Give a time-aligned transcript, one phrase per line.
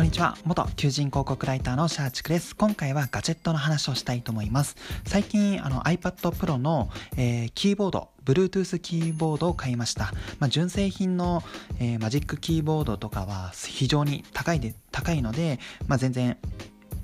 [0.00, 0.34] こんにちは。
[0.46, 2.56] 元求人広告ライターのシャーチクです。
[2.56, 4.74] 今回はガジェットの話をしたいと思います。
[5.04, 6.88] 最近、あの iPad Pro の、
[7.18, 10.14] えー、キーボード、Bluetooth キーボードを買いました。
[10.38, 11.42] まあ、純正品の、
[11.80, 16.38] えー、マジックキーボードとかは非常に高いで、高いので、まあ、全然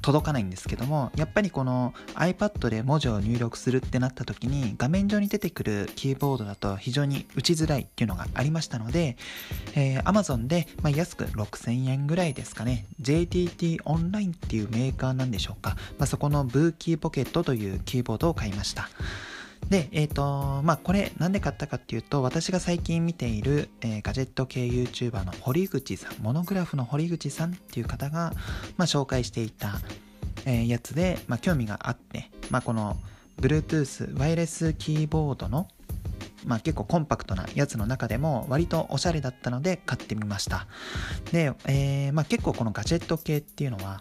[0.07, 9.17] 届かないんですけどもやっぱりこの iPad で文字を入力するってなった時に画面上に出てくるキーボードだと非常に打ちづらいっていうのがありましたので、
[9.75, 18.89] えー、Amazon で、まあ、安く6000円ぐらいですかね JTT オンラインっていうメーカーなんでしょうか、まあ、そこのブーキーポケットというキーボードを買いました。
[19.69, 28.33] で、えっ、ー、と、まあ、これなんで買ったかっていうと、私が最近見ている、えー、ガジェット系 YouTuber の堀口さん、モノグラフの堀口さんっていう方が、
[28.77, 29.81] まあ、紹介していた、
[30.47, 32.97] え、やつで、まあ、興味があって、まあ、この
[33.41, 35.69] Bluetooth ワイヤレスキーボードの
[36.47, 40.69] まあ、結構コンパクトなやつの中でも割とおしゃれだったので買ってみました。
[41.33, 44.01] で、えー、まあ、結構このガジェット系っていうのは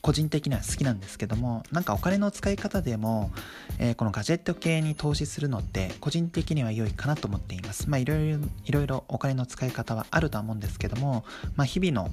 [0.00, 3.30] 個人的には好きなんですけどもなんかお金の使い方でも、
[3.78, 11.24] えー、このガジェット系に投資するのって個人的には良いかなと思っていますまあいろいろいろいろお金の使い方はあるとは思うんですけども、
[11.56, 12.10] まあ、日々の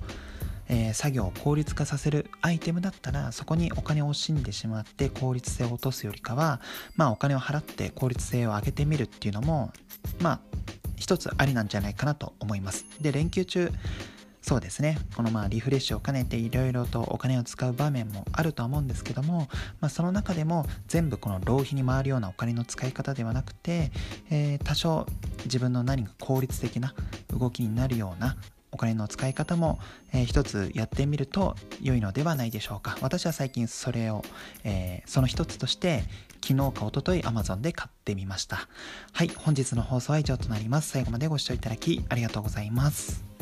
[0.68, 6.62] えー、作業を効率化させるアイテムだったらそこにお金を惜しんでしまって効率性を落とすよりかは
[6.96, 9.72] まあお金を払って効率性を上げてみるっていうのも
[10.20, 10.40] まあ
[10.96, 12.86] 一つありなんじゃないかなと思います。
[13.02, 13.72] で連休中
[14.42, 15.00] そうですね。
[15.16, 19.48] このまあリフレッシュを兼ねていろいろとお金を使う場面もあるとは思うんですけども、
[19.82, 23.92] まあ、その中でも全部この浪費に回るようなお金の使い方ではなくて、
[24.30, 25.08] えー、多少
[25.46, 26.94] 自分の何か効率的な
[27.30, 28.38] 動きになるような
[28.76, 29.80] お金の使い方も、
[30.14, 32.98] えー、一つやってみると良いのではないでしょうか。
[33.02, 34.24] 私は最近それを、
[34.66, 36.04] えー、その一つとして
[36.46, 38.68] 昨日か一昨日 Amazon で買ってみました。
[39.14, 40.90] はい本日の放送は以上となります。
[40.90, 43.35] 最後までご視聴いただきありがとうございます。